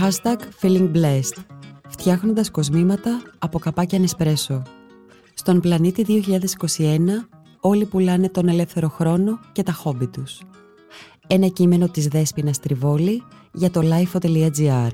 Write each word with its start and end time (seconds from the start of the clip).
Hashtag 0.00 0.38
feeling 0.60 0.92
blessed. 0.92 1.44
Φτιάχνοντας 1.88 2.50
κοσμήματα 2.50 3.22
από 3.38 3.58
καπάκια 3.58 3.98
Νεσπρέσο. 3.98 4.62
Στον 5.34 5.60
πλανήτη 5.60 6.24
2021 6.76 6.98
όλοι 7.60 7.86
πουλάνε 7.86 8.28
τον 8.28 8.48
ελεύθερο 8.48 8.88
χρόνο 8.88 9.38
και 9.52 9.62
τα 9.62 9.72
χόμπι 9.72 10.06
τους. 10.06 10.40
Ένα 11.26 11.46
κείμενο 11.48 11.88
της 11.88 12.06
Δέσποινας 12.06 12.58
Τριβόλη 12.58 13.22
για 13.52 13.70
το 13.70 13.80
lifeo.gr 13.84 14.90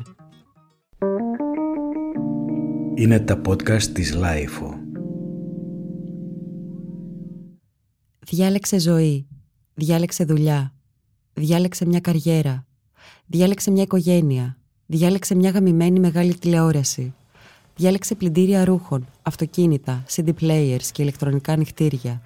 Είναι 2.94 3.20
τα 3.20 3.40
podcast 3.48 3.82
της 3.82 4.16
Lifeo. 4.16 4.74
Διάλεξε 8.18 8.78
ζωή. 8.78 9.28
Διάλεξε 9.74 10.24
δουλειά. 10.24 10.74
Διάλεξε 11.32 11.86
μια 11.86 12.00
καριέρα. 12.00 12.66
Διάλεξε 13.26 13.70
μια 13.70 13.82
οικογένεια. 13.82 14.58
Διάλεξε 14.88 15.34
μια 15.34 15.50
γαμημένη 15.50 16.00
μεγάλη 16.00 16.34
τηλεόραση. 16.34 17.14
Διάλεξε 17.76 18.14
πλυντήρια 18.14 18.64
ρούχων, 18.64 19.06
αυτοκίνητα, 19.22 20.04
CD 20.14 20.28
players 20.40 20.84
και 20.92 21.02
ηλεκτρονικά 21.02 21.52
ανοιχτήρια. 21.52 22.20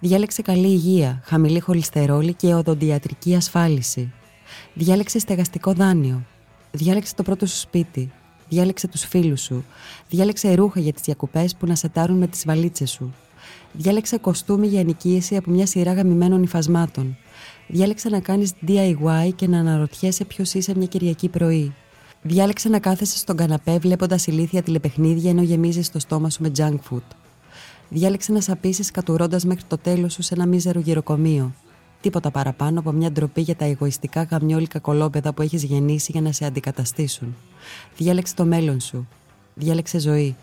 Διάλεξε 0.00 0.42
καλή 0.42 0.66
υγεία, 0.66 1.20
χαμηλή 1.24 1.60
χολυστερόλη 1.60 2.32
και 2.32 2.54
οδοντιατρική 2.54 3.34
ασφάλιση. 3.34 4.12
Διάλεξε 4.74 5.18
στεγαστικό 5.18 5.72
δάνειο. 5.72 6.22
Διάλεξε 6.70 7.14
το 7.14 7.22
πρώτο 7.22 7.46
σου 7.46 7.58
σπίτι. 7.58 8.12
Διάλεξε 8.48 8.88
τους 8.88 9.04
φίλους 9.04 9.42
σου. 9.42 9.64
Διάλεξε 10.08 10.54
ρούχα 10.54 10.80
για 10.80 10.92
τις 10.92 11.02
διακοπές 11.02 11.56
που 11.56 11.66
να 11.66 11.74
σετάρουν 11.74 12.16
με 12.18 12.26
τις 12.26 12.44
βαλίτσες 12.44 12.90
σου. 12.90 13.14
Διάλεξε 13.72 14.18
κοστούμι 14.18 14.66
για 14.66 14.80
ενοικίαση 14.80 15.36
από 15.36 15.50
μια 15.50 15.66
σειρά 15.66 15.92
γαμημένων 15.92 16.42
υφασμάτων. 16.42 17.16
Διάλεξε 17.66 18.08
να 18.08 18.20
κάνεις 18.20 18.52
DIY 18.66 19.30
και 19.34 19.48
να 19.48 19.58
αναρωτιέσαι 19.58 20.24
ποιος 20.24 20.54
είσαι 20.54 20.74
μια 20.76 20.86
Κυριακή 20.86 21.28
πρωί. 21.28 21.74
Διάλεξε 22.22 22.68
να 22.68 22.78
κάθεσαι 22.78 23.18
στον 23.18 23.36
καναπέ 23.36 23.78
βλέποντας 23.78 24.26
ηλίθια 24.26 24.62
τηλεπαιχνίδια 24.62 25.30
ενώ 25.30 25.42
γεμίζεις 25.42 25.90
το 25.90 25.98
στόμα 25.98 26.30
σου 26.30 26.42
με 26.42 26.50
junk 26.56 26.76
food. 26.90 27.02
Διάλεξε 27.88 28.32
να 28.32 28.40
σαπίσεις 28.40 28.90
κατουρώντας 28.90 29.44
μέχρι 29.44 29.64
το 29.68 29.78
τέλος 29.78 30.12
σου 30.12 30.22
σε 30.22 30.34
ένα 30.34 30.46
μίζερο 30.46 30.80
γυροκομείο. 30.80 31.54
Τίποτα 32.00 32.30
παραπάνω 32.30 32.80
από 32.80 32.92
μια 32.92 33.12
ντροπή 33.12 33.40
για 33.40 33.56
τα 33.56 33.64
εγωιστικά 33.64 34.22
γαμιόλικα 34.22 34.78
κολόπεδα 34.78 35.32
που 35.32 35.42
έχεις 35.42 35.62
γεννήσει 35.62 36.12
για 36.12 36.20
να 36.20 36.32
σε 36.32 36.44
αντικαταστήσουν. 36.44 37.36
Διάλεξε 37.96 38.34
το 38.34 38.44
μέλλον 38.44 38.80
σου. 38.80 39.08
Διάλεξε 39.54 40.00
ζωή. 40.00 40.36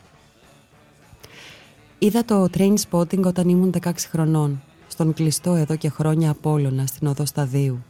Είδα 2.00 2.26
το 2.26 2.48
train 2.58 2.74
spotting 2.90 3.24
όταν 3.24 3.50
ήμουν 3.50 3.74
16 3.82 3.92
χρονών, 3.98 4.62
στον 4.88 5.14
κλειστό 5.14 5.54
εδώ 5.54 5.76
και 5.76 5.90
χρόνια 5.90 6.30
Απόλλωνα 6.30 6.86
στην 6.86 7.08
οδό 7.08 7.26
Σταδίου. 7.26 7.84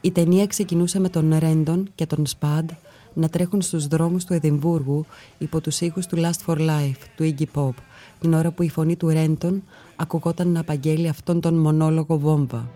Η 0.00 0.10
ταινία 0.10 0.46
ξεκινούσε 0.46 1.00
με 1.00 1.08
τον 1.08 1.36
Ρέντον 1.38 1.88
και 1.94 2.06
τον 2.06 2.26
Σπαντ 2.26 2.70
να 3.14 3.28
τρέχουν 3.28 3.62
στους 3.62 3.86
δρόμους 3.86 4.24
του 4.24 4.32
Εδιμβούργου 4.32 5.06
υπό 5.38 5.60
τους 5.60 5.80
ήχους 5.80 6.06
του 6.06 6.16
Last 6.16 6.46
for 6.46 6.56
Life, 6.56 7.02
του 7.16 7.34
Iggy 7.34 7.44
Pop, 7.54 7.74
την 8.20 8.34
ώρα 8.34 8.50
που 8.50 8.62
η 8.62 8.68
φωνή 8.68 8.96
του 8.96 9.08
Ρέντον 9.08 9.62
ακουγόταν 9.96 10.48
να 10.48 10.60
απαγγέλει 10.60 11.08
αυτόν 11.08 11.40
τον 11.40 11.54
μονόλογο 11.54 12.18
βόμβα. 12.18 12.70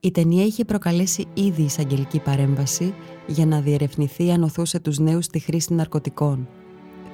Η 0.00 0.10
ταινία 0.10 0.44
είχε 0.44 0.64
προκαλέσει 0.64 1.26
ήδη 1.34 1.62
εισαγγελική 1.62 2.18
παρέμβαση 2.18 2.94
για 3.26 3.46
να 3.46 3.60
διερευνηθεί 3.60 4.30
αν 4.30 4.42
ωθούσε 4.42 4.80
τους 4.80 4.98
νέους 4.98 5.24
στη 5.24 5.38
χρήση 5.38 5.74
ναρκωτικών. 5.74 6.48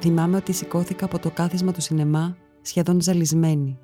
Θυμάμαι 0.00 0.36
ότι 0.36 0.52
σηκώθηκα 0.52 1.04
από 1.04 1.18
το 1.18 1.30
κάθισμα 1.30 1.72
του 1.72 1.80
σινεμά 1.80 2.36
σχεδόν 2.62 3.00
ζαλισμένη. 3.00 3.78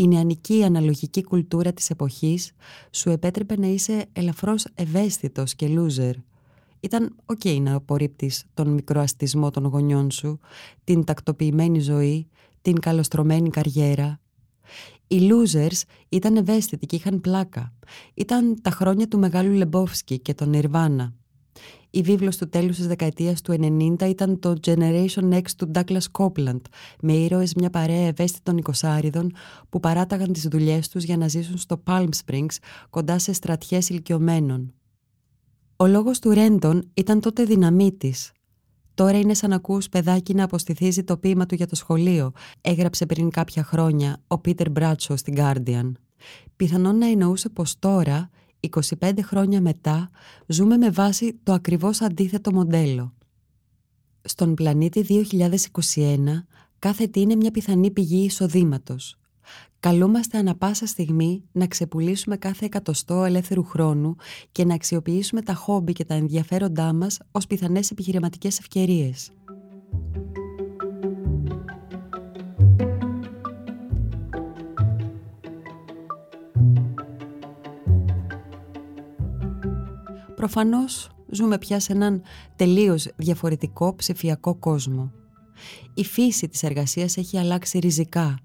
Η 0.00 0.08
νεανική 0.08 0.64
αναλογική 0.64 1.22
κουλτούρα 1.22 1.72
της 1.72 1.90
εποχής 1.90 2.52
σου 2.90 3.10
επέτρεπε 3.10 3.56
να 3.56 3.66
είσαι 3.66 4.06
ελαφρώς 4.12 4.66
ευαίσθητος 4.74 5.54
και 5.54 5.66
loser. 5.70 6.12
Ήταν 6.80 7.16
οκ 7.24 7.44
να 7.44 7.74
απορρίπτεις 7.74 8.44
τον 8.54 8.68
μικροαστισμό 8.68 9.50
των 9.50 9.64
γονιών 9.64 10.10
σου, 10.10 10.38
την 10.84 11.04
τακτοποιημένη 11.04 11.80
ζωή, 11.80 12.28
την 12.62 12.80
καλοστρωμένη 12.80 13.50
καριέρα. 13.50 14.20
Οι 15.06 15.18
losers 15.20 15.82
ήταν 16.08 16.36
ευαίσθητοι 16.36 16.86
και 16.86 16.96
είχαν 16.96 17.20
πλάκα. 17.20 17.72
Ήταν 18.14 18.62
τα 18.62 18.70
χρόνια 18.70 19.08
του 19.08 19.18
μεγάλου 19.18 19.52
Λεμπόφσκι 19.52 20.18
και 20.18 20.34
τον 20.34 20.52
Ιρβάνα. 20.52 21.14
Η 21.90 22.02
βίβλος 22.02 22.36
του 22.36 22.48
τέλους 22.48 22.76
της 22.76 22.86
δεκαετίας 22.86 23.40
του 23.40 23.52
90 23.52 24.08
ήταν 24.08 24.38
το 24.38 24.54
Generation 24.66 25.32
X 25.32 25.42
του 25.56 25.70
Douglas 25.74 26.04
Copeland, 26.18 26.60
με 27.00 27.12
ήρωες 27.12 27.54
μια 27.54 27.70
παρέα 27.70 28.06
ευαίσθητων 28.06 28.56
οικοσάριδων 28.56 29.32
που 29.68 29.80
παράταγαν 29.80 30.32
τις 30.32 30.48
δουλειές 30.48 30.88
τους 30.88 31.04
για 31.04 31.16
να 31.16 31.28
ζήσουν 31.28 31.58
στο 31.58 31.82
Palm 31.86 32.08
Springs, 32.24 32.56
κοντά 32.90 33.18
σε 33.18 33.32
στρατιές 33.32 33.88
ηλικιωμένων. 33.88 34.74
Ο 35.76 35.86
λόγος 35.86 36.18
του 36.18 36.30
Ρέντον 36.30 36.90
ήταν 36.94 37.20
τότε 37.20 37.44
δυναμίτης. 37.44 38.32
Τώρα 38.94 39.18
είναι 39.18 39.34
σαν 39.34 39.50
να 39.50 39.56
ακούς 39.56 39.88
παιδάκι 39.88 40.34
να 40.34 40.44
αποστηθίζει 40.44 41.04
το 41.04 41.16
ποίημα 41.16 41.46
του 41.46 41.54
για 41.54 41.66
το 41.66 41.76
σχολείο, 41.76 42.32
έγραψε 42.60 43.06
πριν 43.06 43.30
κάποια 43.30 43.62
χρόνια 43.62 44.22
ο 44.26 44.38
Πίτερ 44.38 44.70
Μπράτσο 44.70 45.16
στην 45.16 45.34
Guardian. 45.36 45.92
Πιθανόν 46.56 46.98
να 46.98 47.06
εννοούσε 47.06 47.48
πως 47.48 47.78
τώρα 47.78 48.30
25 49.00 49.12
χρόνια 49.22 49.60
μετά 49.60 50.10
ζούμε 50.46 50.76
με 50.76 50.90
βάση 50.90 51.38
το 51.42 51.52
ακριβώς 51.52 52.00
αντίθετο 52.00 52.52
μοντέλο. 52.52 53.14
Στον 54.22 54.54
πλανήτη 54.54 55.26
2021 55.94 56.18
κάθε 56.78 57.06
τι 57.06 57.20
είναι 57.20 57.34
μια 57.34 57.50
πιθανή 57.50 57.90
πηγή 57.90 58.24
εισοδήματος. 58.24 59.20
Καλούμαστε 59.80 60.38
ανα 60.38 60.54
πάσα 60.54 60.86
στιγμή 60.86 61.42
να 61.52 61.66
ξεπουλήσουμε 61.66 62.36
κάθε 62.36 62.64
εκατοστό 62.64 63.24
ελεύθερου 63.24 63.64
χρόνου 63.64 64.16
και 64.52 64.64
να 64.64 64.74
αξιοποιήσουμε 64.74 65.42
τα 65.42 65.54
χόμπι 65.54 65.92
και 65.92 66.04
τα 66.04 66.14
ενδιαφέροντά 66.14 66.92
μας 66.92 67.18
ως 67.30 67.46
πιθανές 67.46 67.90
επιχειρηματικές 67.90 68.58
ευκαιρίες. 68.58 69.30
Προφανώς 80.40 81.10
ζούμε 81.30 81.58
πια 81.58 81.80
σε 81.80 81.92
έναν 81.92 82.22
τελείως 82.56 83.08
διαφορετικό 83.16 83.94
ψηφιακό 83.94 84.54
κόσμο. 84.54 85.12
Η 85.94 86.04
φύση 86.04 86.48
της 86.48 86.62
εργασίας 86.62 87.16
έχει 87.16 87.38
αλλάξει 87.38 87.78
ριζικά. 87.78 88.38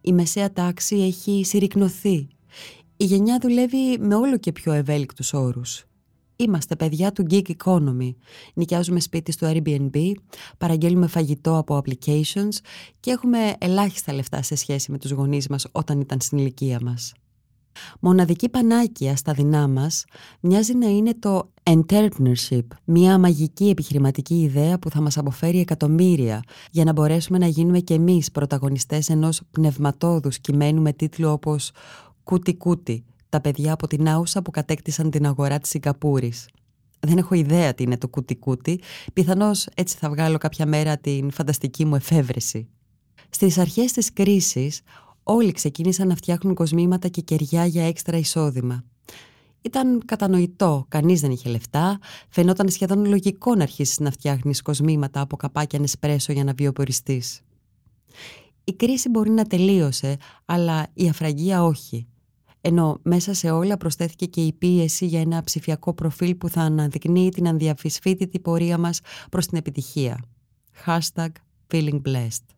Η 0.00 0.12
μεσαία 0.12 0.52
τάξη 0.52 0.96
έχει 0.96 1.44
συρρυκνωθεί. 1.44 2.28
Η 2.96 3.04
γενιά 3.04 3.38
δουλεύει 3.40 3.98
με 3.98 4.14
όλο 4.14 4.38
και 4.38 4.52
πιο 4.52 4.72
ευέλικτους 4.72 5.32
όρους. 5.32 5.84
Είμαστε 6.36 6.76
παιδιά 6.76 7.12
του 7.12 7.26
gig 7.30 7.50
economy. 7.64 8.14
Νοικιάζουμε 8.54 9.00
σπίτι 9.00 9.32
στο 9.32 9.52
Airbnb, 9.54 10.12
παραγγέλνουμε 10.58 11.06
φαγητό 11.06 11.56
από 11.56 11.82
applications 11.84 12.56
και 13.00 13.10
έχουμε 13.10 13.54
ελάχιστα 13.58 14.12
λεφτά 14.12 14.42
σε 14.42 14.54
σχέση 14.54 14.90
με 14.90 14.98
τους 14.98 15.10
γονείς 15.10 15.48
μας 15.48 15.66
όταν 15.72 16.00
ήταν 16.00 16.20
στην 16.20 16.38
ηλικία 16.38 16.78
μας. 16.82 17.14
Μοναδική 18.00 18.48
πανάκια 18.48 19.16
στα 19.16 19.32
δεινά 19.32 19.68
μας 19.68 20.04
μοιάζει 20.40 20.74
να 20.74 20.86
είναι 20.86 21.14
το 21.18 21.52
entrepreneurship, 21.62 22.66
μια 22.84 23.18
μαγική 23.18 23.68
επιχειρηματική 23.68 24.40
ιδέα 24.40 24.78
που 24.78 24.90
θα 24.90 25.00
μας 25.00 25.18
αποφέρει 25.18 25.60
εκατομμύρια 25.60 26.42
για 26.70 26.84
να 26.84 26.92
μπορέσουμε 26.92 27.38
να 27.38 27.46
γίνουμε 27.46 27.78
και 27.78 27.94
εμείς 27.94 28.30
πρωταγωνιστές 28.30 29.08
ενός 29.08 29.40
πνευματόδους 29.50 30.38
κειμένου 30.38 30.82
με 30.82 30.92
τίτλο 30.92 31.32
όπως 31.32 31.70
«Κούτι 32.24 32.56
κούτι», 32.56 33.04
τα 33.28 33.40
παιδιά 33.40 33.72
από 33.72 33.86
την 33.86 34.08
Άουσα 34.08 34.42
που 34.42 34.50
κατέκτησαν 34.50 35.10
την 35.10 35.26
αγορά 35.26 35.58
της 35.58 35.70
Σιγκαπούρης. 35.70 36.48
Δεν 37.00 37.18
έχω 37.18 37.34
ιδέα 37.34 37.74
τι 37.74 37.82
είναι 37.82 37.98
το 37.98 38.08
κούτι 38.08 38.36
κούτι, 38.36 38.80
πιθανώς 39.12 39.66
έτσι 39.74 39.96
θα 39.96 40.08
βγάλω 40.08 40.38
κάποια 40.38 40.66
μέρα 40.66 40.96
την 40.96 41.30
φανταστική 41.30 41.84
μου 41.84 41.94
εφεύρεση. 41.94 42.68
Στις 43.30 43.58
αρχές 43.58 43.92
της 43.92 44.12
κρίσης, 44.12 44.80
Όλοι 45.26 45.52
ξεκίνησαν 45.52 46.08
να 46.08 46.14
φτιάχνουν 46.14 46.54
κοσμήματα 46.54 47.08
και 47.08 47.20
κεριά 47.20 47.66
για 47.66 47.86
έξτρα 47.86 48.16
εισόδημα. 48.16 48.84
Ήταν 49.62 50.02
κατανοητό, 50.04 50.84
κανείς 50.88 51.20
δεν 51.20 51.30
είχε 51.30 51.48
λεφτά, 51.48 51.98
φαινόταν 52.28 52.68
σχεδόν 52.68 53.04
λογικό 53.04 53.54
να 53.54 53.62
αρχίσεις 53.62 53.98
να 53.98 54.10
φτιάχνεις 54.10 54.62
κοσμήματα 54.62 55.20
από 55.20 55.36
καπάκια 55.36 55.78
νεσπρέσο 55.78 56.32
για 56.32 56.44
να 56.44 56.52
βιοποριστείς. 56.52 57.40
Η 58.64 58.72
κρίση 58.72 59.08
μπορεί 59.08 59.30
να 59.30 59.44
τελείωσε, 59.44 60.16
αλλά 60.44 60.86
η 60.94 61.08
αφραγία 61.08 61.64
όχι. 61.64 62.06
Ενώ 62.60 62.98
μέσα 63.02 63.34
σε 63.34 63.50
όλα 63.50 63.76
προσθέθηκε 63.76 64.26
και 64.26 64.40
η 64.40 64.52
πίεση 64.52 65.06
για 65.06 65.20
ένα 65.20 65.42
ψηφιακό 65.42 65.94
προφίλ 65.94 66.34
που 66.34 66.48
θα 66.48 66.60
αναδεικνύει 66.60 67.28
την 67.28 67.48
ανδιαφυσφίτητη 67.48 68.40
πορεία 68.40 68.78
μας 68.78 69.00
προς 69.30 69.46
την 69.46 69.58
επιτυχία. 69.58 70.24
Hashtag 70.86 71.28
feeling 71.70 72.00
blessed. 72.06 72.53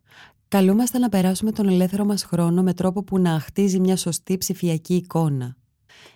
Καλούμαστε 0.57 0.99
να 0.99 1.09
περάσουμε 1.09 1.53
τον 1.53 1.69
ελεύθερο 1.69 2.05
μας 2.05 2.25
χρόνο 2.25 2.63
με 2.63 2.75
τρόπο 2.75 3.05
που 3.05 3.19
να 3.19 3.41
χτίζει 3.41 3.81
μια 3.81 3.97
σωστή 3.97 4.39
ψηφιακή 4.39 4.95
εικόνα. 4.95 5.57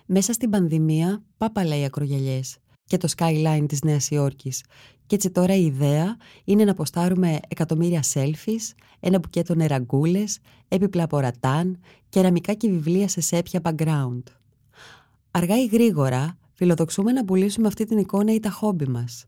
Μέσα 0.05 0.33
στην 0.33 0.49
πανδημία, 0.49 1.23
πάπα 1.37 1.65
λέει 1.65 1.85
ακρογελιές 1.85 2.57
και 2.85 2.97
το 2.97 3.07
skyline 3.17 3.65
της 3.67 3.81
Νέας 3.81 4.09
Υόρκης. 4.09 4.63
Και 5.05 5.15
έτσι 5.15 5.31
τώρα 5.31 5.55
η 5.55 5.65
ιδέα 5.65 6.17
είναι 6.43 6.63
να 6.63 6.73
ποστάρουμε 6.73 7.39
εκατομμύρια 7.47 8.03
selfies, 8.13 8.73
ένα 8.99 9.19
μπουκέτο 9.19 9.55
νεραγκούλες, 9.55 10.39
έπιπλα 10.67 11.03
από 11.03 11.19
ρατάν, 11.19 11.79
κεραμικά 12.09 12.53
και 12.53 12.69
βιβλία 12.69 13.07
σε 13.07 13.21
σέπια 13.21 13.61
background. 13.63 14.23
Αργά 15.31 15.61
ή 15.61 15.65
γρήγορα 15.65 16.37
Φιλοδοξούμε 16.63 17.11
να 17.11 17.25
πουλήσουμε 17.25 17.67
αυτή 17.67 17.85
την 17.85 17.97
εικόνα 17.97 18.33
ή 18.33 18.39
τα 18.39 18.49
χόμπι 18.49 18.87
μας. 18.87 19.23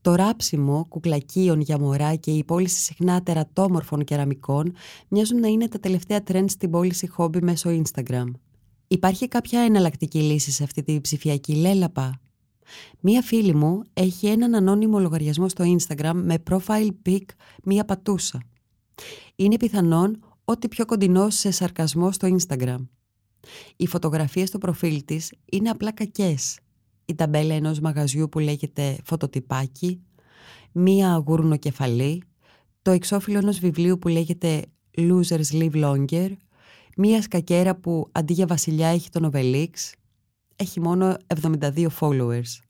Το 0.00 0.14
ράψιμο 0.14 0.86
κουκλακίων 0.88 1.60
για 1.60 1.78
μωρά 1.78 2.14
και 2.14 2.30
η 2.30 2.44
πώληση 2.44 2.80
συχνά 2.80 3.22
τερατόμορφων 3.22 4.04
κεραμικών 4.04 4.74
μοιάζουν 5.08 5.40
να 5.40 5.48
είναι 5.48 5.68
τα 5.68 5.78
τελευταία 5.78 6.20
trends 6.26 6.44
στην 6.48 6.70
πώληση 6.70 7.06
χόμπι 7.06 7.42
μέσω 7.42 7.82
Instagram. 7.82 8.26
Υπάρχει 8.88 9.28
κάποια 9.28 9.60
εναλλακτική 9.60 10.18
λύση 10.18 10.50
σε 10.50 10.62
αυτή 10.64 10.82
τη 10.82 11.00
ψηφιακή 11.00 11.54
λέλαπα; 11.54 12.20
Μία 13.00 13.22
φίλη 13.22 13.54
μου 13.54 13.82
έχει 13.92 14.26
έναν 14.26 14.54
ανώνυμο 14.54 14.98
λογαριασμό 14.98 15.48
στο 15.48 15.64
Instagram 15.76 16.12
με 16.14 16.42
profile 16.50 16.90
pic 17.06 17.22
μία 17.64 17.84
πατούσα. 17.84 18.42
Είναι 19.36 19.56
πιθανόν 19.56 20.18
ότι 20.44 20.68
πιο 20.68 20.84
κοντινό 20.84 21.30
σε 21.30 21.50
σαρκασμό 21.50 22.12
στο 22.12 22.36
Instagram. 22.36 22.86
Οι 23.76 23.86
φωτογραφίες 23.86 24.48
στο 24.48 24.58
προφίλ 24.58 25.04
της 25.04 25.32
είναι 25.44 25.70
απλά 25.70 25.92
κακές. 25.92 26.58
Η 27.04 27.14
ταμπέλα 27.14 27.54
ενός 27.54 27.80
μαγαζιού 27.80 28.28
που 28.28 28.38
λέγεται 28.38 28.96
φωτοτυπάκι, 29.04 30.00
μία 30.72 31.22
γούρνο 31.26 31.56
κεφαλή, 31.56 32.22
το 32.82 32.90
εξώφυλλο 32.90 33.38
ενός 33.38 33.58
βιβλίου 33.58 33.98
που 33.98 34.08
λέγεται 34.08 34.64
Losers 34.96 35.52
Live 35.52 35.84
Longer, 35.84 36.30
μία 36.96 37.22
σκακέρα 37.22 37.76
που 37.76 38.08
αντί 38.12 38.32
για 38.32 38.46
βασιλιά 38.46 38.88
έχει 38.88 39.10
τον 39.10 39.30
Obelix, 39.32 39.70
έχει 40.56 40.80
μόνο 40.80 41.16
72 41.42 41.86
followers. 42.00 42.64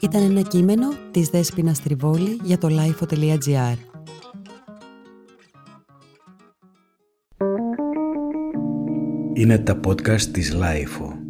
Ήταν 0.00 0.22
ένα 0.22 0.42
κείμενο 0.42 0.88
της 1.10 1.28
Δέσποινα 1.28 1.74
Τριβόλη 1.84 2.38
για 2.42 2.58
το 2.58 2.68
lifeo.gr. 2.70 3.76
Είναι 9.34 9.58
τα 9.58 9.80
podcast 9.86 10.20
της 10.20 10.56
Lifeo. 10.60 11.21